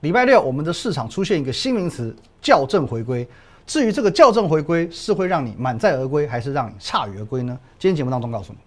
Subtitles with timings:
[0.00, 3.28] 礼拜六我们的市场出现一个新名词——校正回归。
[3.66, 7.58] 至于这个校正回归是会让你满载而归，还是让你铩羽而归呢？
[7.78, 8.58] 今天节目当中告诉你。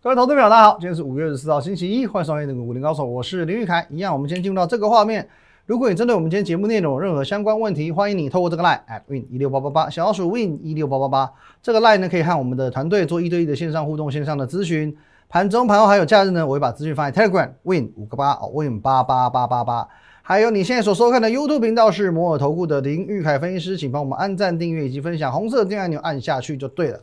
[0.00, 3.84] 各位投资朋友，大家好，今天是五月十四号，星期一，欢迎收看这个武林高手，我是林玉凯。
[3.90, 5.28] 一样，我们先进入到这个画面。
[5.64, 11.32] 如果你针对我们今天节目内容有任何相关问题，欢迎你透过这个 line at win 一六八八八小老鼠 win 一六八八八
[11.62, 14.94] 这个 line 呢，可以和我们的团队做一对一的线上互动、线上的咨询。
[15.28, 19.86] 盘中、盘后还有假日呢，我会把资讯放在 Telegram win 五个八哦，win 八八八八八。
[20.22, 27.00] 还有你现在所收看的 YouTube 频道是摩尔投顾的林玉凯分析师，请帮我们按赞、订阅以及分享，红色的订阅按钮按下去就对了。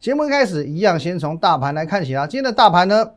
[0.00, 2.26] 节目一开始一样，先从大盘来看起啊。
[2.26, 3.08] 今天的大盘呢，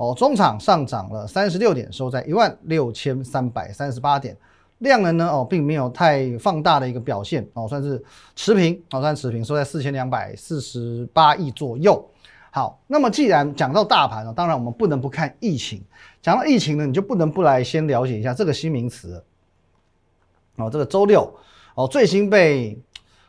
[0.00, 4.34] 哦，中场上涨了三十六点，收在一万六千三百三十八点。
[4.78, 8.02] 量能呢，哦，并没有太放大的一个表现，哦，算是
[8.34, 12.02] 持平，哦，算持平，收在四千两百四十八亿左右。
[12.50, 15.84] 好，那么既然讲到大盘了，当然我们不能不看疫情。
[16.22, 19.22] 讲到疫情呢，你就不能不来先了解一下这个新名词。
[20.56, 21.30] 哦，这个周六，
[21.74, 22.80] 哦，最新被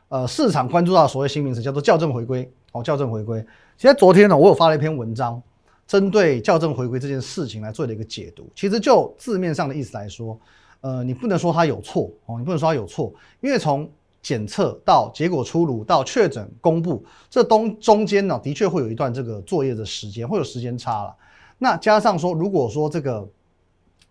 [0.07, 2.49] 呃市场关注到所谓新名词，叫做校正回归。
[2.71, 3.45] 哦，校正回归。
[3.77, 5.43] 其实昨天呢，我有发了一篇文章，
[5.91, 8.49] 针对校正回归这件事情来做了一个解读。
[8.55, 10.39] 其实就字面上的意思来说，
[10.79, 21.13] 呃，你不能说它有错哦，你不能说它有错，因为从检测到结果出炉到确诊公布，这东中间呢，的确会有一段这个作业的时间，会有时间差了。
[21.57, 23.27] 那加上说，如果说这个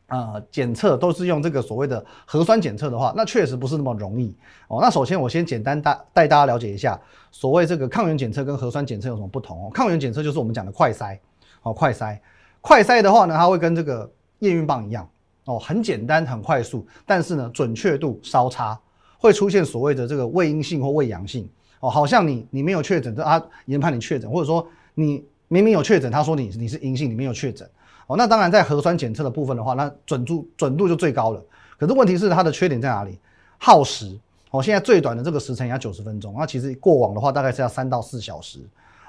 [0.08, 4.36] 呃检测都是用这个所谓的核酸检测的话，那确实不是那么容易
[4.68, 4.80] 哦。
[4.82, 9.70] 那首先我先简单带带大家了解一下，所谓这个抗原检测跟核酸检测有什么不同哦？
[9.72, 11.18] 抗原检测就是我们讲的快筛
[11.62, 12.18] 哦，快筛，
[12.60, 15.08] 快筛的话呢，它会跟这个验孕棒一样
[15.44, 18.78] 哦，很简单很快速，但是呢准确度稍差，
[19.18, 21.48] 会出现所谓的这个未阴性或未阳性
[21.80, 27.68] 哦，好像你你没有确诊，他研判你确诊，或者说你明明有确诊，他说你你是阴性，你没有确诊。
[28.06, 31.40] 哦，那当然，在核酸检测的部分的话，那准度准度就最高了。
[31.78, 33.18] 可是问题是它的缺点在哪里？
[33.56, 34.18] 耗时。
[34.50, 38.58] 哦，现在最短的这个时程要九十分钟，那其实过往的话大概是要三到四小时。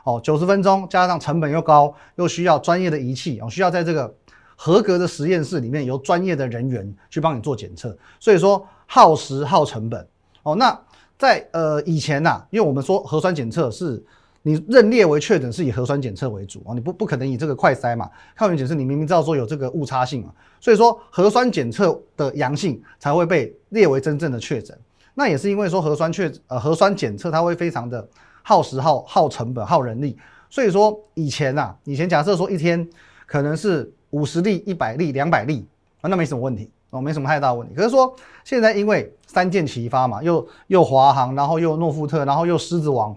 [0.03, 4.13] 哦，九十分钟加上成本又高，又需要专业的仪器，哦，需要在这个
[4.55, 10.07] 合格的实验室里面由专业的人员去帮你做检测，所以说耗时耗成本。
[10.43, 10.79] 哦，那
[11.17, 14.03] 在呃以前呐，因为我们说核酸检测是。
[14.43, 18.09] 你认列为确诊是以核酸检测为主啊，你不不可能以这个快筛嘛？
[18.35, 24.75] 抗原检测你明明知道说有这个误差性嘛，所以说核酸检测的阳性才会被列为真正的确诊。
[25.13, 28.09] 那也是因为说核酸确呃核酸检测它会非常的
[28.43, 30.17] 耗时耗耗成本耗人力，
[30.49, 32.87] 所以说以前呐，以前假设说一天
[33.25, 35.65] 可能是五十例、一百例、两百例
[36.01, 37.73] 啊，那没什么问题哦，没什么太大问题。
[37.75, 38.13] 可是说
[38.43, 43.15] 现在因为三箭齐发嘛，又又华航，然后又诺富特，然后又狮子王。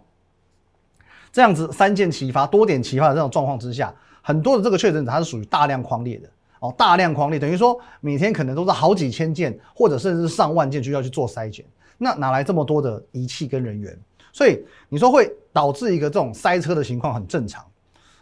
[1.33, 3.93] 这样子三箭齐发、多点齐发的这种状况之下，
[4.23, 6.29] 很多的这个确诊者他是属于大量框列的
[6.61, 11.67] 哦，大量框列等于说每天可能都是好几千件或者甚至是上万件就要去做筛检，
[11.99, 13.99] 那哪来这么多的仪器跟人员？
[14.35, 17.65] 所以你说会导致一个这种塞车的情况很正常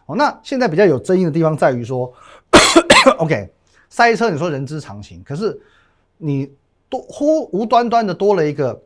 [0.05, 0.15] 哦。
[0.15, 2.13] 那现在比较有争议的地方在于说，
[3.17, 3.51] OK，
[3.89, 5.59] 塞车你说人之常情，可是
[6.19, 6.53] 你
[6.91, 8.81] 多忽无端端的多了一个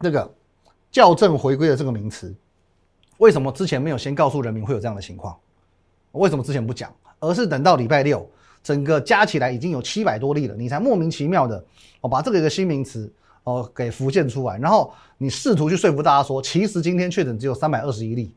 [0.00, 0.34] 这个
[0.90, 2.34] 校正回归的这个名词。
[3.18, 5.36] 为什么之前没有先告诉人民会有这样的情况？
[6.12, 8.26] 为什么之前不讲，而是等到礼拜六，
[8.62, 11.62] 整个加起来已经有七百多例了，你才莫名其妙的
[12.00, 13.12] 哦把这个一个新名词
[13.46, 18.32] 哦给浮现出来，然后你试图去说服大家说，其实今天确诊只有三百二十一例。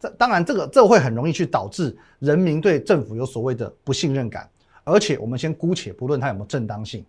[0.00, 4.48] 这当然这个这会很容易去导致人民对政府有所谓的不信任感，
[4.84, 7.04] 而且我们先姑且不论它有没有正当性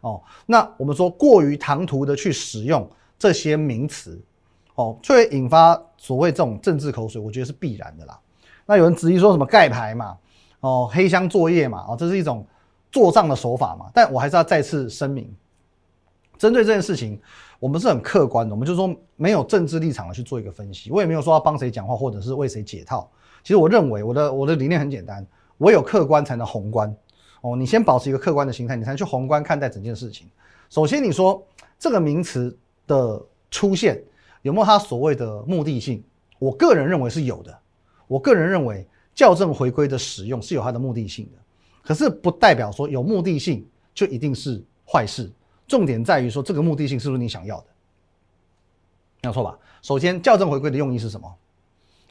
[0.00, 4.20] 哦，那我们说过于唐突的去使用这些名词。
[4.74, 8.18] 哦，就会引发所谓这种政治口水，我觉得是必然的啦。
[8.64, 10.16] 那有人质疑说什么盖牌嘛，
[10.60, 12.46] 哦，黑箱作业嘛，哦，这是一种
[12.90, 13.90] 做账的手法嘛。
[13.92, 15.30] 但我还是要再次声明，
[16.38, 17.20] 针对这件事情，
[17.60, 20.90] 我们是很客观的，我们就说没有政治立场的去做一个分析。
[20.90, 23.10] 我也没有说要帮谁讲话，或者是为谁解套。
[23.42, 25.26] 其实我认为我的我的理念很简单，
[25.58, 26.94] 唯有客观才能宏观。
[27.40, 30.28] 哦，你先保持一个客观的心态，你才能去宏观看待整件事情。
[30.70, 31.44] 首先，你说
[31.78, 32.56] 这个名词
[32.86, 33.20] 的
[33.50, 34.02] 出现。
[34.42, 36.02] 有没有它所谓的目的性？
[36.40, 37.56] 我个人认为是有的。
[38.08, 38.84] 我个人认为
[39.14, 41.38] 校正回归的使用是有它的目的性的，
[41.80, 43.64] 可是不代表说有目的性
[43.94, 45.30] 就一定是坏事。
[45.72, 47.66] 重点在于说这个目的性是不是你想要的？
[49.22, 49.58] 没有错吧？
[49.80, 51.34] 首先，校正回归的用意是什么？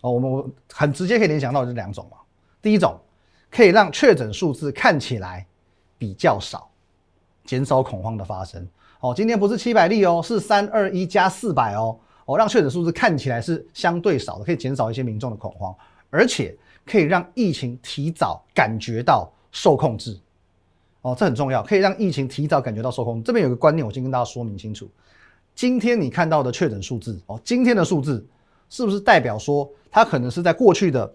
[0.02, 2.18] 哦，我们很直接可以联想到这两种嘛。
[2.60, 3.00] 第一种
[3.52, 5.46] 可以让确诊数字看起来
[5.96, 6.72] 比较少，
[7.46, 8.68] 减少恐慌的发生。
[9.00, 15.72] 哦，今天不是七百例哦，是三二一加四百哦，哦，让确诊数字看起来是相对少的，可以减少一些民众的恐慌，
[16.10, 20.20] 而且可以让疫情提早感觉到受控制。
[21.02, 23.24] 哦，这很重要，可以让疫情提早感觉到受控。
[23.24, 24.88] 这边有个观念，我先跟大家说明清楚。
[25.56, 28.24] 今天你看到的确诊数字，哦，今天的数字
[28.70, 31.12] 是不是代表说它可能是在过去的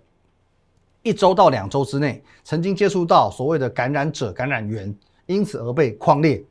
[1.03, 4.93] 一周到两周之内，曾经接触到所谓的感染者、感染源，
[5.27, 6.43] 因此而被框列，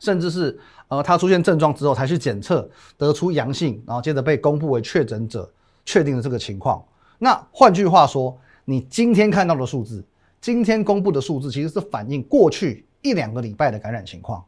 [0.00, 0.58] 甚至是
[0.88, 5.48] 呃他出现症状之后才去检测得出阳性，然后接着被公布为确诊者，
[5.84, 6.84] 确定的这个情况。
[7.16, 10.04] 那换句话说，你今天看到的数字。
[10.46, 14.44] 今天公布的数字其实是反映过去一两个礼拜的感染情况。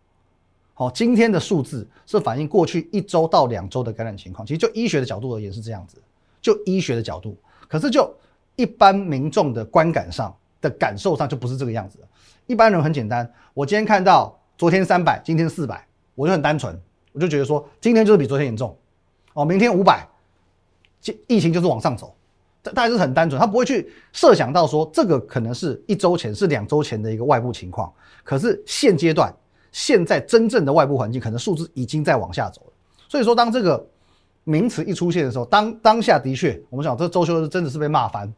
[0.73, 4.47] 好，今天的数字是反映过去一周到两周的感染情况。
[4.47, 6.01] 其实就医学的角度而言是这样子，
[6.41, 7.37] 就医学的角度。
[7.67, 8.15] 可是就
[8.55, 11.99] 一般民众的观感上的感受上就不是这个样子。
[12.47, 15.85] 一般人很简单，我今天看到昨天三百，今天四百，
[16.15, 16.81] 我就很单纯，
[17.11, 18.73] 我就觉得说今天就是比昨天严重。
[19.33, 20.07] 哦，明天五百，
[21.27, 22.15] 疫情就是往上走。
[22.63, 27.91] 大概是很单纯，他不会去设想到说这个可能是一周前、是两周前的一个外部情况。
[28.25, 29.35] 可是现阶段，
[29.73, 32.73] 现在真正的外部环境可能数字已经在往下走了。
[33.09, 33.87] 所以说，当这个
[34.45, 38.31] 名词一出现的时候，当当下的确，我们讲这周休真的是被骂翻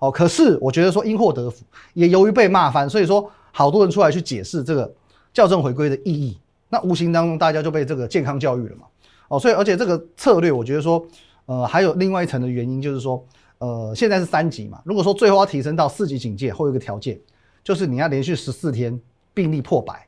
[0.00, 0.10] 哦。
[0.10, 1.64] 可是我觉得说因祸得福，
[1.94, 4.92] 也由于被骂翻，所以说好多人出来去解释这个
[5.32, 6.36] 校正回归的意义。
[6.68, 8.82] 那无形当中大家就被这个健康教育了嘛。
[9.28, 11.06] 哦，所以而且这个策略，我觉得说，
[11.46, 13.24] 呃，还有另外一层的原因就是说。
[13.58, 14.80] 呃，现在是三级嘛。
[14.84, 17.18] 如果说最后要提升到四级警戒，会有一个条件，
[17.64, 18.98] 就是你要连续十四天
[19.34, 20.06] 病例破百，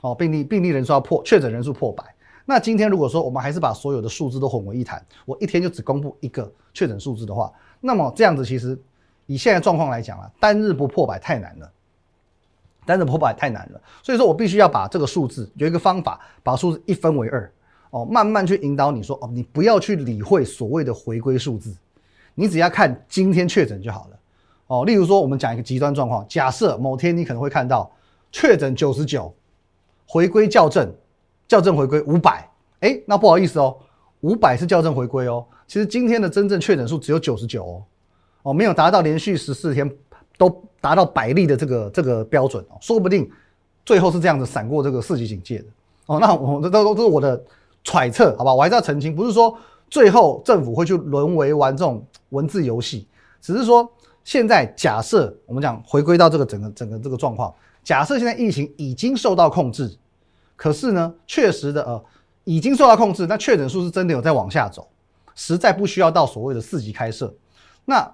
[0.00, 2.04] 哦，病例病例人数要破，确诊人数破百。
[2.46, 8.78] 那今天如果说我们还是把所有的数字都混为一谈，我一天就只公布一个确诊数字的话，那么这样子其实
[9.26, 11.70] 以现在状况来讲啊，单日不破百太难了，
[12.86, 13.80] 单日破百太难了。
[14.02, 17.52] 所以说我必须要把这个数字有一个方法，把数字一分为二，
[17.90, 21.76] 哦，慢慢去引导你说，哦，你不要去理会所谓的回归数字。
[22.38, 24.18] 你只要看今天确诊就好了，
[24.68, 27.90] 哦，例如说我们讲一个极端状况，假设某天你可能会看到
[28.30, 29.34] 确诊九十九，
[30.06, 30.94] 回归校正，
[31.48, 32.48] 校正回归五百，
[32.80, 33.74] 哎，那不好意思哦，
[34.20, 37.82] 五百是校正回归哦，其实今天的真正确诊数只有九十九哦，
[38.42, 39.90] 哦，没有达到连续十四天
[40.36, 43.28] 都达到百例的这个这个标准哦，说不定
[43.84, 45.64] 最后是这样子闪过这个四级警戒的。
[46.06, 47.42] 哦，那我这都都是我的
[47.82, 49.56] 揣测，好吧，我还是要澄清，不是说
[49.88, 52.06] 最后政府会去沦为玩这种。
[52.30, 53.06] 文字游戏，
[53.40, 53.88] 只是说
[54.24, 57.54] 现在假设我们讲回归到这个整个整个这个状况，
[57.84, 59.96] 假设现在疫情已经受到控制，
[60.56, 62.04] 可是呢，确实的呃
[62.42, 64.88] 已经受到控制，那确诊数是真的有在往下走，
[65.36, 67.32] 实在不需要到所谓的四级开设。
[67.84, 68.12] 那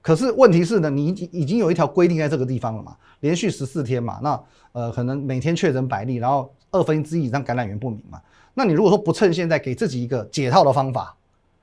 [0.00, 4.42] 可是问题是呢，你已经已经有一条规定在这个地方了嘛，连续十四天嘛，那
[4.72, 8.18] 呃可能每天确诊百例，然后二分之一以上感染源不明嘛，
[8.54, 11.16] 那你如果说不趁现在给自己一个解套的方法。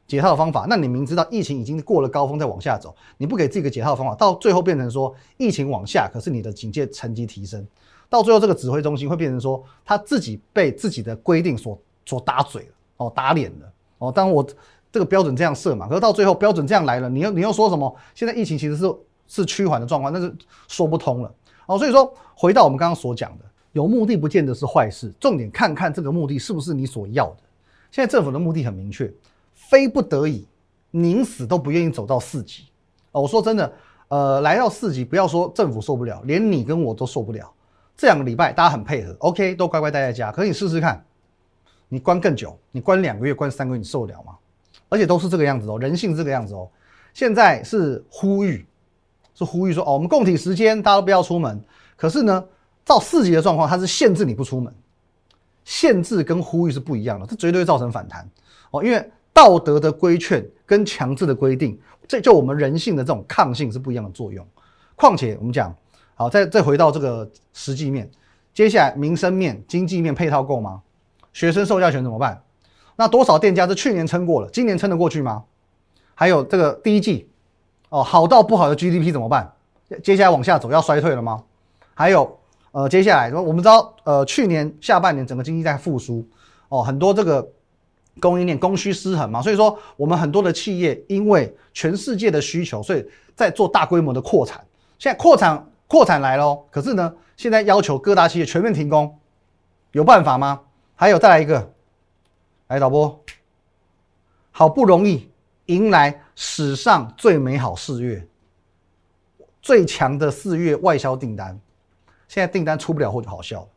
[0.07, 7.63] 解套的方法，那你明知道疫情已经过了高峰，再往下走，你不给自己个解套方法，到最后变成说疫情往下，可是你的警戒层级提升，
[8.09, 14.44] 到最后这个指挥中心会变成说他自己被自己的规定所所打嘴了，哦，打脸了，哦，当我
[14.92, 17.95] 这个标准这样设嘛，可是到最后标准这样来了，你又你又说什么？
[18.15, 18.92] 现在疫情其实是
[19.27, 20.35] 是趋缓的状况，那是
[20.68, 21.31] 说不通了，
[21.68, 27.38] 哦，所以说回到我们刚刚所讲的，有目的不见得是坏事，重点看看这个目的是不是你所要的。
[27.92, 29.11] 现在政府的目的很明确。
[29.54, 30.47] 非不得已，
[30.90, 32.64] 宁死都不愿意走到四级
[33.11, 33.21] 哦。
[33.21, 33.71] 我说真的，
[34.07, 37.52] 呃，来到四级，不要说政府受不了，连你跟我都受不了。
[37.95, 40.31] 这两个礼拜大家很配合，OK，都乖乖待在家。
[40.31, 41.04] 可是你试试看，
[41.90, 44.38] 你关更久，你关两个月、关三个月，你受得了吗？
[44.88, 46.68] 而且都是这个样子哦，人性这个样子哦。
[47.14, 48.66] 现在是呼吁，
[49.35, 51.61] 是呼吁说哦，我们共体时间，大家都不要出门。
[51.97, 52.44] 可是呢，
[52.90, 54.74] 到四级的状况，它是限制你不出门，
[55.64, 58.28] 限制跟呼吁是不一样的，这绝对会造成反弹
[58.72, 59.12] 哦，因为。
[59.31, 64.46] 道德的规劝跟强制的规定，这就我们人性的这种抗性是不一样的作用。
[64.98, 65.74] 况且我们讲，
[66.16, 68.10] 好，再再回到这个实际面，
[68.54, 70.81] 接下来民生面、经济面配套够吗？
[71.31, 72.42] 学生受教权怎么办？
[72.98, 75.46] 那多少店家是去年撑过了，今年撑得过去吗？
[76.16, 77.30] 还有这个第一季，
[77.90, 79.54] 哦，好到不好的 GDP 怎么办？
[80.04, 81.42] 接下来往下走要衰退了吗？
[81.94, 82.39] 还有，
[82.71, 86.28] 呃，接下来说我们知道，呃，去年下半年整个经济在复苏，
[86.69, 87.47] 哦，很多这个。
[88.19, 94.61] 供应链供需失衡嘛，所以说我们很多的企业因为全世界的需求，所以在做大规模的扩产。
[94.97, 99.18] 现在扩产扩产来喽，可是呢，现在要求各大企业全面停工，
[99.94, 100.59] 有办法吗？
[100.95, 101.71] 还有再来一个，
[102.68, 103.23] 来导播，
[104.52, 105.30] 好不容易
[105.68, 108.28] 迎来史上最美好四月，
[109.61, 111.57] 最强的四月外销订单，
[112.30, 113.68] 现在订单出不了货就好笑了。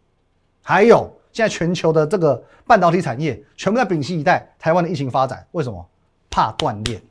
[0.62, 5.84] 还有现在全球的这个半导体产业全部在屏息以待台湾的疫情发展，为什么？
[6.30, 7.02] 怕断链，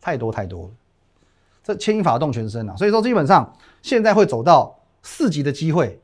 [0.00, 0.70] 太多太多了，
[1.64, 2.76] 这牵一发动全身啊！
[2.76, 6.00] 所以说，基本上现在会走到四级的机会，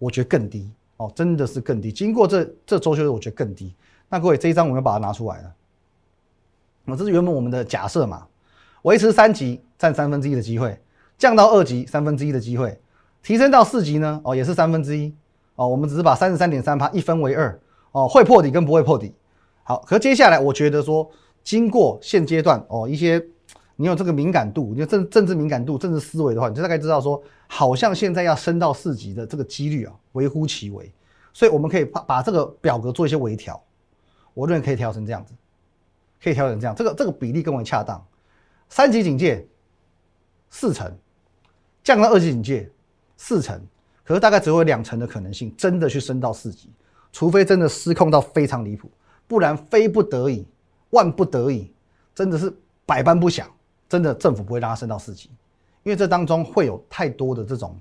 [0.00, 1.92] 我觉得更低哦，真的是更低。
[1.92, 3.72] 经过这这周休，我觉得更低。
[4.08, 5.54] 那各位，这一张我们要把它拿出来了。
[6.84, 8.26] 那这是原本我们的假设嘛？
[8.82, 10.76] 维持三级占三分之一的机会，
[11.16, 12.80] 降到二级三分之一的机会，
[13.22, 14.20] 提升到四级呢？
[14.24, 15.14] 哦，也是三分之一
[15.54, 15.68] 哦。
[15.68, 17.60] 我们只是把三十三点三趴一分为二
[17.92, 19.14] 哦，会破底跟不会破底。
[19.62, 21.08] 好，可接下来我觉得说，
[21.44, 23.24] 经过现阶段哦一些
[23.76, 30.92] 你有这个敏感度，你有政政治敏感度、政治思维的话，你就大概知道说，好像现在要升到四级的这个几率啊，微乎其微。
[31.32, 33.62] 所以我们可以把把这个表格做一些微调，
[34.34, 35.32] 我认为可以调成这样子，
[36.22, 38.04] 可以调整这样，这个这个比例更为恰当。
[38.68, 39.46] 三级警戒
[40.50, 40.94] 四成，
[41.82, 42.70] 降到二级警戒
[43.24, 43.56] 四成，
[44.02, 46.68] 可是大概只有两成的可能性真的去升到四级，
[47.12, 48.90] 除非真的失控到非常离谱，
[49.28, 50.44] 不然非不得已、
[50.90, 51.72] 万不得已，
[52.16, 52.52] 真的是
[52.84, 53.48] 百般不想，
[53.88, 55.30] 真的政府不会让它升到四级，
[55.84, 57.78] 因为这当中会有太多的这种，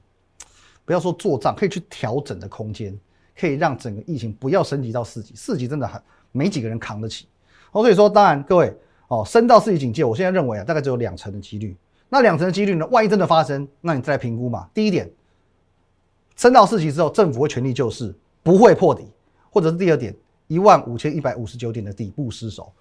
[0.86, 2.95] 不要说做账，可以去调整的空间，
[3.36, 6.00] 可以让整个疫情不要升级到四级，四级真的很
[6.31, 7.27] 没几个人扛得起。
[7.74, 8.74] 所以说，当然各位。
[9.07, 11.75] 哦，升到四级警戒，我现在认为啊，大概只有两成的几率。
[12.07, 12.88] 那两成的几率呢？
[12.88, 14.69] 万一真的发生，那你再来评估嘛。
[14.74, 15.12] 第一点，
[16.41, 19.05] 升到四级之后，政府会全力救市，不会破底，
[19.51, 20.12] 或者是第二点，
[20.48, 22.74] 一万五千一百五十九点的底部失守。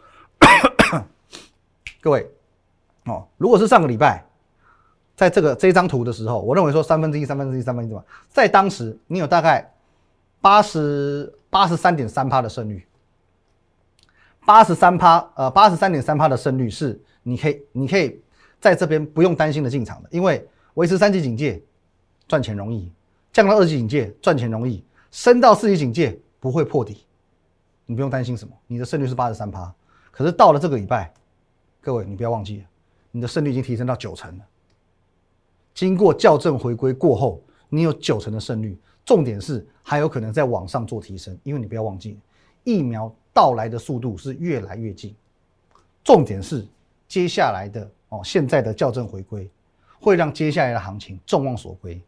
[2.00, 2.26] 各位，
[3.04, 4.24] 哦，如果是上个礼拜，
[5.14, 7.98] 在这个这张图的时候，我认为说三分之一、三分之一、三分之一，
[8.30, 9.70] 在当时你有大概
[10.40, 12.86] 八十八十三点三趴的胜率。
[14.46, 18.22] 八十三趴，呃，八十三点三趴的胜率是你可以，你可以
[18.58, 21.62] 在这边不用担心的进场的，因为维持三级警戒
[22.26, 22.90] 赚钱容易，
[23.32, 27.04] 降到二级警戒赚钱容易，升到四级警戒不会破底，
[27.86, 29.72] 你不用担心什么，你的胜率是八十三趴。
[30.10, 31.12] 可是到了这个礼拜，
[31.80, 32.64] 各位你不要忘记，
[33.10, 34.44] 你的胜率已经提升到九成了。
[35.74, 42.18] 经过校正回归过后，你有九成的胜率，重点是还有可能在往上做提升，因为你不要忘记
[42.64, 43.12] 疫苗。
[43.32, 45.14] 到来的速度是越来越近，
[46.02, 46.66] 重点是
[47.06, 49.48] 接下来的哦，现在的校正回归
[50.00, 52.02] 会让接下来的行情众望所归，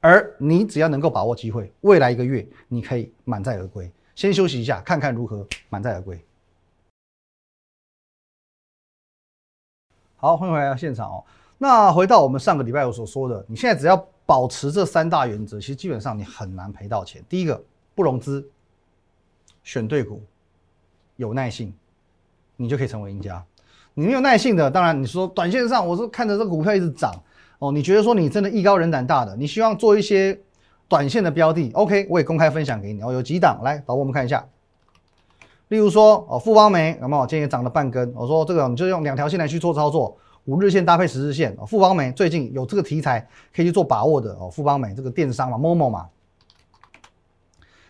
[0.00, 3.90] 而你只要能够把握机会，未来一个月你可以满载而归。
[4.14, 6.22] 先休息一下，看看如何满载而归。
[10.16, 11.24] 好，欢迎回来现场哦。
[11.58, 17.22] 那回到我们上个礼拜我所说的，你现在只要保持这三大原则，其实基本上你很难赔到钱。
[17.28, 17.62] 第一个，
[17.94, 18.46] 不融资，
[19.62, 20.22] 选对股。
[21.16, 21.74] 有耐性，
[22.56, 23.44] 你就可以成为赢家。
[23.92, 27.12] 你没有耐性的，当然你说短线上，我是看着这股票一直涨
[27.60, 27.70] 哦。
[27.70, 30.36] 你觉得说你真的艺高人胆大的，你希望做一些
[30.88, 33.12] 短线的标的，OK，我也公开分享给你哦。
[33.12, 34.44] 有几档来，导我们看一下。
[35.68, 38.12] 例如说哦，富邦煤，那么今天也涨了半根。
[38.16, 41.56] 我说这个你就用两条线来去做操作，五日线搭配十日线。
[41.58, 43.24] 哦富邦煤最近有这个题材
[43.54, 44.50] 可以去做把握的哦。
[44.50, 46.08] 富邦煤这个电商嘛，MOMO 嘛，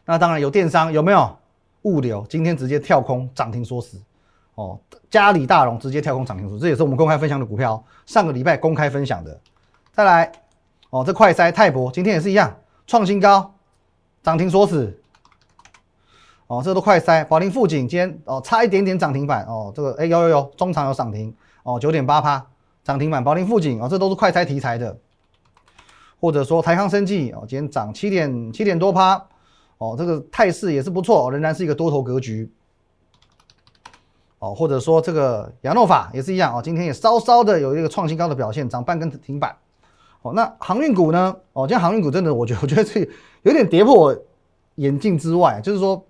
[0.05, 1.37] 那当然有电商有没有？
[1.85, 3.99] 物流今天直接跳空涨停锁死，
[4.55, 9.41] 哦，嘉里大荣直接跳空涨停锁，这也是我们公开分享的股票，上个礼拜公开分享的。
[9.93, 10.33] 再来，
[10.91, 12.57] 哦，这快筛泰博今天也是一样
[12.87, 13.55] 创新高，
[14.23, 14.97] 涨停锁死。
[16.47, 22.45] 哦，这都快筛，宝林富锦今天哦差一点点涨停板，哦，这个哎有有有中长有涨停，哦九点八趴
[22.83, 24.99] 涨停板，宝林富锦哦这都是快筛题材的，
[26.21, 29.27] 或者说台康生技哦今天涨七点七点多趴。
[29.79, 32.53] 哦，这个态势也是不错，仍然是一个多头格局。
[34.39, 39.57] 哦，或者说这个亚诺法也是一样哦，今天也稍稍的有一个创新高的表现，涨半根停板。
[40.23, 41.35] 哦，那航运股呢？
[41.53, 43.01] 哦，今天航运股真的，我觉得我觉得这
[43.43, 44.15] 有点跌破
[44.75, 46.05] 眼镜之外，就是说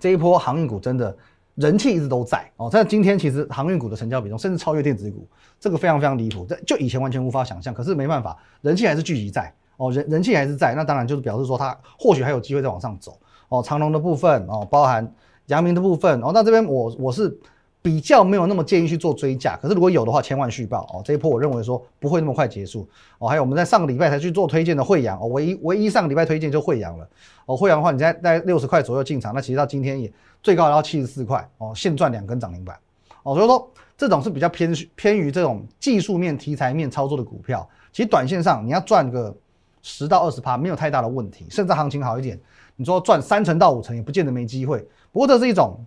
[0.00, 1.16] 这一波航运股真的
[1.56, 2.48] 人气一直都在。
[2.56, 5.26] 哦，在今天其实航运股的成交比重甚至超越电子股，
[5.58, 7.74] 这个非常非常离谱，这就以前完全无法想象。
[7.74, 9.52] 可是没办法，人气还是聚集在。
[9.76, 13.18] 哦，人人气还是在，那当然就是表示说它或许还有机会再往上走。
[13.48, 15.12] 哦，长隆的部分哦，包含
[15.46, 17.36] 阳明的部分哦，那这边我我是
[17.86, 21.00] 比较没有那么建议去做追加，可是如果有的话，千万续报哦。
[21.04, 22.84] 这一波我认为说不会那么快结束
[23.20, 23.28] 哦。
[23.28, 27.08] 还有我们在上个礼拜才去做推荐的惠阳哦，唯一唯一上个礼拜推荐就惠阳了
[27.44, 27.56] 哦。
[27.56, 30.12] 惠阳的话，你在在六十块左右进场，那其实到今天也
[30.42, 32.76] 最高要七十四块哦，现赚两根涨停板
[33.22, 33.36] 哦。
[33.36, 39.32] 所以说这种是比较偏偏于这种技术面题材面操作的股票，其实短线上你要赚个。
[39.88, 42.36] 十到二十趴没有太大的问题，甚至行情好一点，
[42.74, 44.84] 你说赚三成到五成也不见得没机会。
[45.12, 45.78] 不过这是一种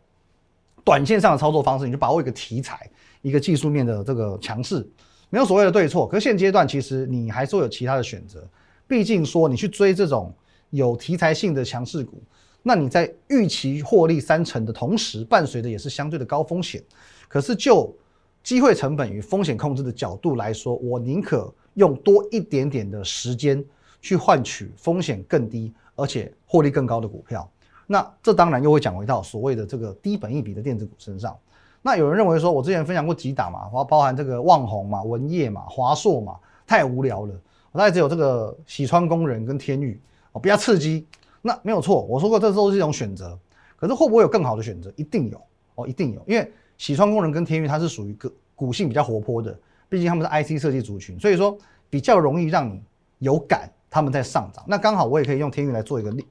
[0.83, 2.89] 短线上的操作方式，你就把握一个题材、
[3.21, 4.87] 一个技术面的这个强势，
[5.29, 6.07] 没有所谓的对错。
[6.07, 8.47] 可是现阶段其实你还是会有其他的选择，
[8.87, 10.33] 毕竟说你去追这种
[10.69, 12.21] 有题材性的强势股，
[12.63, 16.81] 那你在预期获利三成的同时，伴随的也是相对的高风险。
[17.27, 17.95] 可是就
[18.43, 23.63] 机会成本与风险控制的角度来说，我宁可用多一点点的时间
[24.01, 27.49] 去换取风险更低而且获利更高的股票。
[27.91, 31.35] 那这当然又会讲回到所谓的这个低本益比的电子股身上。
[31.81, 36.35] 那有人认为说，我之前分享过几档嘛，包包含这个旺宏嘛、文业嘛、华硕嘛，
[36.67, 37.33] 太无聊了。
[37.71, 39.99] 我大概只有这个喜川工人跟天域
[40.33, 41.07] 哦，比较刺激。
[41.41, 43.35] 那没有错，我说过这都是一种选择。
[43.75, 44.93] 可是会不会有更好的选择？
[44.95, 45.41] 一定有
[45.73, 46.21] 哦，一定有。
[46.27, 49.57] 因为喜川工人跟天域它是属于个股性比较活泼的，
[49.89, 51.57] 毕竟他们是 IC 设计族群，所以说
[51.89, 52.79] 比较容易让你
[53.17, 54.63] 有感他们在上涨。
[54.67, 56.23] 那刚好我也可以用天域来做一个例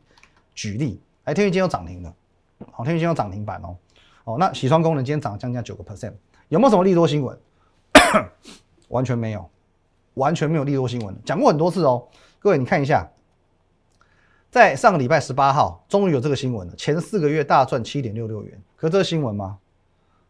[0.54, 1.00] 举例。
[1.28, 2.14] 哎，天宇今天有涨停了，
[2.72, 3.76] 好，天宇今天有涨停板哦，
[4.24, 6.14] 哦，那洗窗功能今天涨了将近九个 percent，
[6.48, 7.38] 有没有什么利多新闻？
[8.88, 9.46] 完全没有，
[10.14, 12.08] 完全没有利多新闻，讲过很多次哦，
[12.38, 13.06] 各位你看一下，
[14.50, 19.58] 在上个礼拜十八号，终于有这个新闻了，前四个月大赚七点六六元，可这是新闻吗？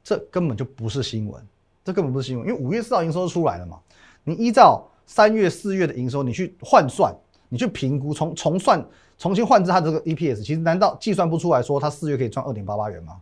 [0.02, 1.40] 这根本就不是新闻，
[1.84, 3.78] 这根本不是新闻，因为五月四号营收出来了嘛，
[4.24, 7.14] 你依照三月、四月的营收，你去换算，
[7.48, 8.84] 你去评估，从重算。
[9.18, 13.20] 重新换置它这个 EPS，其实难道计算不出来说它四月可以赚二点八八元吗？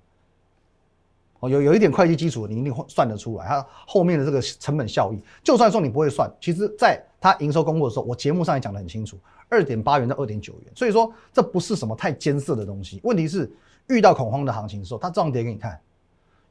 [1.41, 3.47] 哦，有有一点会计基础，你一定算得出来。
[3.47, 10.73] 它后面的这个成本效益，就算说你不会算，其实在它营收公布的时候，我节目上也讲得很清楚，二点八元到二点九元。
[10.75, 13.01] 所以说这不是什么太艰涩的东西。
[13.05, 13.51] 问题是
[13.89, 15.79] 遇到恐慌的行情的时候，它照样跌给你看。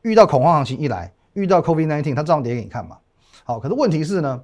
[0.04, 2.98] 遇到恐慌行情一来，遇到 COVID-19，它照样跌给你看嘛。
[3.44, 4.44] 好，可是问题是呢，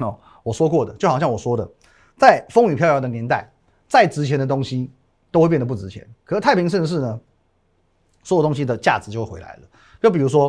[0.00, 1.66] 哦，我说过的，就好像我说的，
[2.18, 3.50] 在风雨飘摇的年代。
[3.90, 4.88] 再值钱的东西
[5.32, 7.20] 都会变得不值钱，可是太平盛世呢，
[8.22, 9.62] 所有东西的价值就会回来了。
[10.00, 10.48] 就比如说，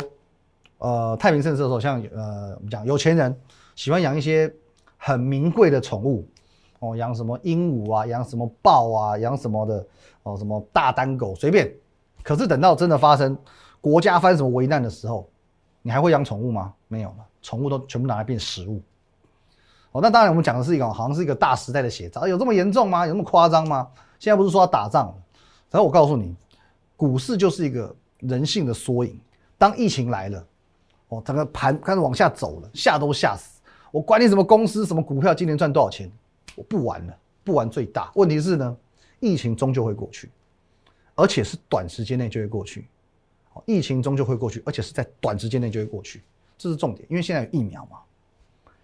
[0.77, 3.35] 呃，太平盛世的时候，像呃，我们讲有钱人
[3.75, 4.53] 喜欢养一些
[4.95, 6.23] 很名贵的宠物，
[6.77, 9.83] 哦，养什么鹦鹉啊，养什么豹啊，养什么的，
[10.21, 11.73] 哦，什么大丹狗随便。
[12.21, 13.35] 可是等到真的发生
[13.81, 15.27] 国家发生什么危难的时候，
[15.81, 16.71] 你还会养宠物吗？
[16.87, 18.79] 没有了，宠物都全部拿来变食物。
[19.91, 23.05] 哦，那当然，我们讲的是一个好像是一个大时代的写照，有这么严重吗？
[23.05, 23.87] 有那么夸张吗？
[24.19, 25.15] 现在不是说要打仗了？
[25.69, 26.33] 然后我告诉你，
[26.95, 29.19] 股市就是一个人性的缩影。
[29.57, 30.47] 当疫情来了，
[31.09, 33.59] 哦，整个盘开始往下走了，吓都吓死。
[33.91, 36.09] 我管你什么公司、什么股票，今年赚多少钱，
[36.55, 38.09] 我不玩了，不玩最大。
[38.15, 38.77] 问题是呢，
[39.19, 40.31] 疫情终究会过去，
[41.15, 42.87] 而且是短时间内就会过去。
[43.53, 46.23] 哦，疫情终究会过去，而且是在短时间内就会过去，
[46.57, 47.97] 这是重点，因为现在有疫苗嘛。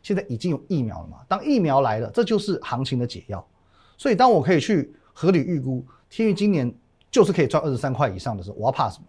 [0.07, 1.17] 现在已经有疫苗了嘛？
[1.27, 3.45] 当疫苗来了，这就是行情的解药。
[3.97, 6.73] 所以，当我可以去合理预估天域今年
[7.11, 9.05] 就是可以赚二十三块以上的时候，我要怕什么？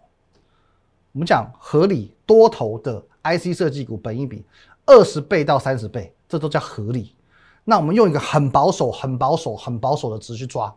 [1.13, 4.43] 我们讲合理多头的 IC 设计股，本一比
[4.85, 7.15] 二十倍到三十倍，这都叫合理。
[7.63, 10.75] 那我们用一个很保守、很保守、很保守的值去抓，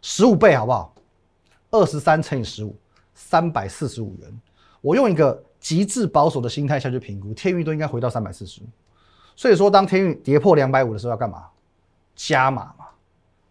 [0.00, 0.94] 十五倍好不好？
[1.72, 2.74] 二十三乘以十五，
[3.14, 4.40] 三百四十五元。
[4.80, 8.64] 我用一个极致保守的心态下去评估，天域都应该回到三百四十五。
[9.38, 11.44] 所以说，当天域跌破两百五的时候要干嘛？
[12.16, 12.86] 加码嘛，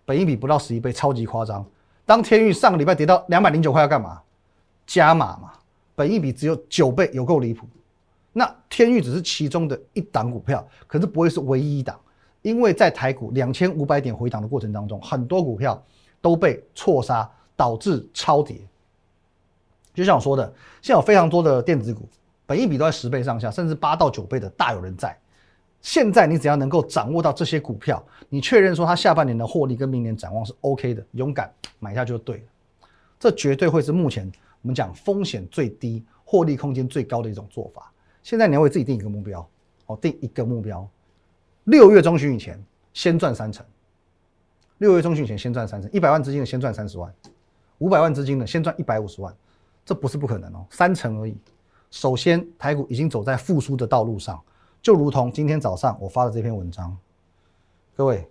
[0.04, 1.65] 本一比不到十一倍，超级夸张。
[2.06, 4.21] 当天域上个礼拜跌到两百零九块要干嘛？
[4.86, 5.54] 加码嘛，
[5.95, 7.65] 本一比只有九倍，有够离谱。
[8.34, 11.97] 那天域只是其中的一档股票，可是不会是唯一一档，
[12.41, 15.82] 因为在台股两千五百点回档的过程当中，很多股票
[16.19, 18.58] 都被错杀，导致超跌。
[19.93, 20.43] 就像我说的，
[20.82, 22.06] 现在有非常多的电子股，
[22.45, 25.17] 本一比都在十倍上下，甚至八到九倍的大有人在。
[25.88, 32.43] 现在你只要能够掌握到这些股票，你确认说它下半年的获利跟明年展望是 OK 的，勇敢买下就对了。
[33.17, 34.30] 这绝对会是目前
[34.62, 37.89] 我们讲风险最低、获利空间最高的一种做法。
[38.21, 39.50] 现在你要为自己定一个目标，
[39.86, 40.86] 哦，定一个目标，
[41.63, 43.65] 六月中旬以前先赚三成。
[44.80, 47.10] 六月中旬以前先赚三成，一百万资金的先赚三十万，
[47.78, 49.34] 五百万资金的先赚一百五十万，
[49.86, 51.38] 这不是不可能哦，三成而已。
[51.91, 54.38] 首先，台股已经走在复苏的道路上。
[54.88, 56.97] 就如同今天早上我发的这篇文章，
[57.93, 58.26] 各位，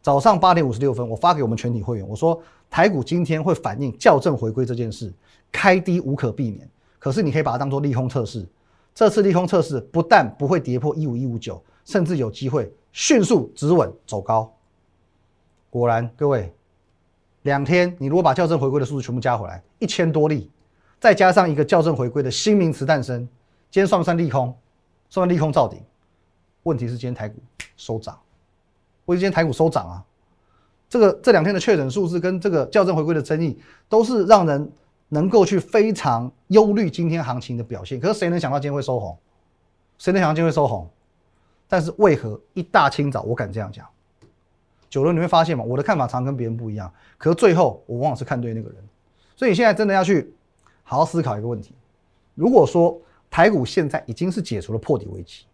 [0.00, 5.12] 早上八点五十六分，我发给我们全体会员，我说台股今天会反映校正回归这件事，
[5.50, 6.70] 开低无可避免，
[7.00, 8.46] 可是你可以把它当做利空测试。
[8.94, 14.54] 这次利空测试不但不会跌破一五一五九，甚至有机会迅速止稳走高。
[15.68, 16.54] 果然，各位，
[17.42, 20.48] 两天你如果把校正回归的数字全部加回来，一千多例，
[21.00, 23.28] 再加上一个校正回归的新名词诞生，
[23.68, 24.56] 今天算不算利空？
[25.08, 25.80] 算利空造顶，
[26.64, 27.36] 问题是今天台股
[27.76, 28.18] 收涨，
[29.06, 30.04] 为今天台股收涨啊，
[30.88, 34.70] 这个这两天的确诊数字跟这个校正回归的争议，都是让人
[35.08, 38.00] 能够去非常忧虑今天行情的表现。
[38.00, 39.16] 可是谁能想到今天会收红？
[39.98, 40.88] 谁能想到今天会收红？
[41.68, 43.86] 但是为何一大清早我敢这样讲？
[44.88, 48.78] 久了你会发现嘛，我的看法常跟别人不一样，可是最后我往往是看对那个人。
[49.34, 50.32] 所以你现在真的要去
[50.84, 51.74] 好好思考一个问题：
[52.34, 52.98] 如果说
[53.36, 55.44] 台股现在已经是解除了破底危机，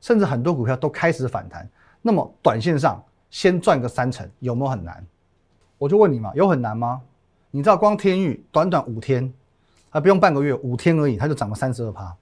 [0.00, 1.68] 甚至很多股票都开始反弹，
[2.00, 5.04] 那么短线上先赚个三成有没有很难？
[5.76, 7.02] 我就问你嘛，有很难吗？
[7.50, 9.34] 你知道光天域短短五天，
[9.90, 12.16] 还不用半个月，五天而已，它就涨了三十二趴，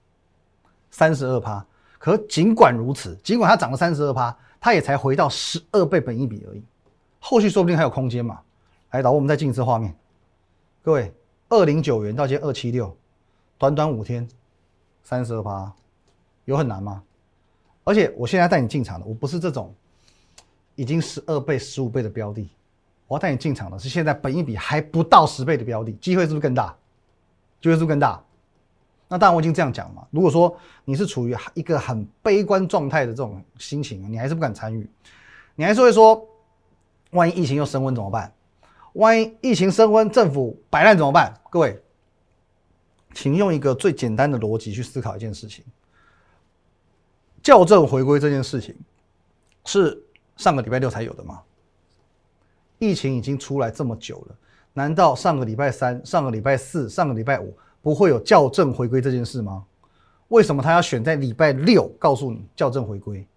[0.89, 1.63] 三十二趴。
[1.99, 6.63] 可尽管如此，尽管它涨了三十二趴，它也才回到十二倍本一比而已，
[7.19, 8.39] 后续说不定还有空间嘛。
[8.89, 9.95] 来，导我们再进一次画面，
[10.81, 11.13] 各位，
[11.49, 12.97] 二零九元到今二七六，
[13.59, 14.27] 短短五天，
[15.03, 15.71] 三十二趴，
[16.45, 17.03] 有很难吗？
[17.83, 19.73] 而且我现在带你进场的，我不是这种
[20.75, 22.49] 已经十二倍、十五倍的标的，
[23.07, 26.75] 我要带你进场的是现在本一比还不到十倍的标的，机会是不是更大？
[27.59, 28.23] 机会是不是更大？
[29.07, 30.07] 那当然，我已经这样讲嘛。
[30.09, 34.89] 如果说你是处于一个很悲观状态的这种心情，你还是不敢参与，
[35.55, 36.25] 你还是会说，
[37.09, 38.33] 万一疫情又升温怎么办？
[38.93, 41.33] 万一疫情升温，政府摆烂怎么办？
[41.49, 41.81] 各位，
[43.13, 45.63] 请用一个最简单的逻辑去思考一件事情：
[47.43, 48.75] 校正回归这件事情
[49.65, 50.01] 是
[50.37, 51.41] 上个礼拜六才有的吗？
[52.79, 54.35] 疫情已经出来这么久了，
[54.73, 57.55] 难道上个礼拜三、上个礼拜四、上个礼拜五？
[57.81, 59.65] 不会有校正回归这件事吗？
[60.27, 63.27] 为什么他要选在礼拜六告诉你校正回归？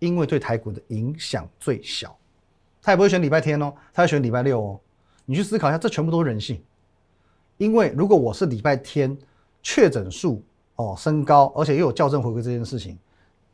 [0.00, 2.16] 因为对台股的影响最小。
[2.82, 4.80] 他也不会选礼拜天哦，他要选礼拜六哦。
[5.24, 6.60] 你去思考一下，这全部都是人性。
[7.62, 9.16] 因为如果我是礼拜天
[9.62, 10.42] 确诊数
[10.74, 12.98] 哦升高，而且又有校正回归这件事情，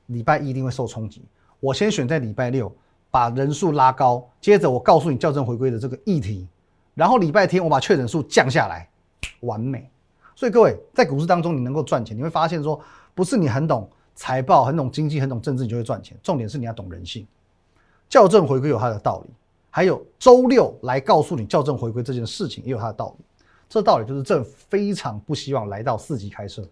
[0.07, 1.23] 礼拜一定会受冲击。
[1.61, 2.75] 我先选在礼拜六
[3.11, 6.49] 把人数拉高，接着我告诉你校正回归的这个议题，
[6.95, 8.89] 然后礼拜天我把确诊数降下来，
[9.41, 9.91] 完美。
[10.35, 12.81] 所以各位在股市当中，你能够赚钱，你会发现说，
[13.15, 16.17] 不是你很懂财报、很懂经济、很懂政治，你就会赚钱。
[16.23, 17.27] 重点是你要懂人性。
[18.09, 19.35] 校正回归有它的道理，
[19.69, 23.25] 还有周六来告诉你校正回归这件事情也有它的道理。
[23.69, 26.67] 这道理就是政府非常不希望来到四级开设，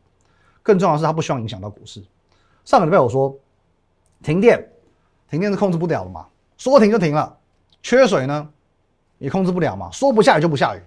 [0.62, 2.02] 更重要的是他不希望影响到股市。
[2.64, 3.36] 上个礼拜我说
[4.22, 4.66] 停电，
[5.30, 7.36] 停电是控制不了的嘛，说停就停了。
[7.82, 8.48] 缺水呢
[9.18, 10.80] 也控制不了嘛，说不下雨就不下雨。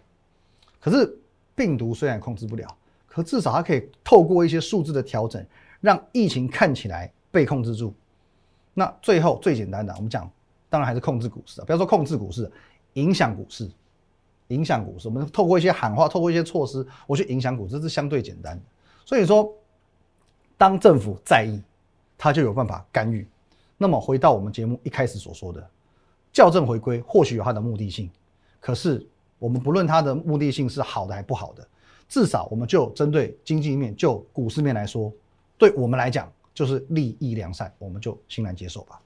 [0.80, 1.16] 可是。
[1.56, 2.66] 病毒虽然控制不了，
[3.06, 5.46] 可至少它可以透过一些数字的调整，
[5.82, 7.94] 让疫情看起来被控制住。
[8.74, 10.32] 那最后最简单的，我们讲，
[10.70, 11.66] 当然还是控制股市啊。
[11.66, 12.50] 不要说控制股市，
[12.94, 13.70] 影响股市，
[14.50, 15.08] 影响股市。
[15.08, 18.64] 我们透过一些喊话，透过一些措施，我去影响股市，这是相对简单的。
[19.04, 19.52] 所以说，
[20.58, 21.60] 当政府在意，
[22.18, 23.28] 他就有办法干预。
[23.78, 25.70] 那么回到我们节目一开始所说的，
[26.32, 28.10] 校正回归或许有它的目的性，
[28.60, 29.04] 可是。
[29.42, 31.66] 我们不论它的目的性是好的还是不好的，
[32.10, 35.10] 至少我们就针对经济面、就股市面来说，
[35.58, 39.00] 对我们来讲就是利益良善，我们就欣然接受吧，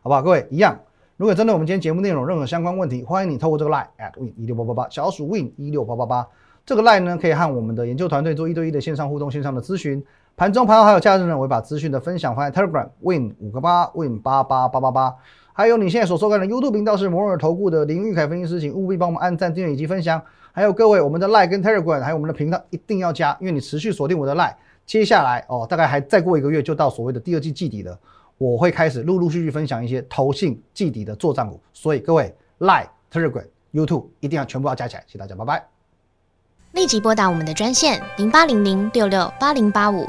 [0.00, 0.22] 好不好？
[0.22, 0.78] 各位一样，
[1.20, 6.26] 如果针对我们今天节目内容任何相关问题，欢迎你透过这个 line at win 一六八八八小鼠 win 一六八八八
[6.64, 10.02] 这个 line 呢，可以和我们的研究团队做一对一的线上互动、线上的咨询。
[10.34, 15.14] 盘中、盘后还有假日呢，我会把资讯的分享放在 Telegram win 五个八 win 八八八八八。
[15.52, 20.22] 还有你现在所收看的 YouTube 频道是摩尔投顾的林玉凯分析师，请务必帮我们按赞、订阅以及分享。
[20.52, 24.54] 还有各位，我们的 Like 跟 Telegram，还有我们的频道一定要加，因为你持续锁定我的 Like，
[24.86, 27.98] 接下来哦，大概还再过一个月就到所谓的第二季季底了，
[28.40, 35.68] 我会开始陆陆续续分享一些投信季底的作战股，所以各位 Line、Telegram、YouTube 一定要全部要加起来，谢谢大家，拜拜。
[36.72, 40.08] 立即拨打我们的专线零八零零六六八零八五。